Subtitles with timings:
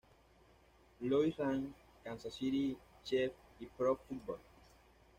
[1.01, 4.39] Louis Rams, Kansas City Chiefs y Pro-Football.